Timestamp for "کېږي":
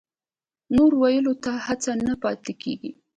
2.61-2.91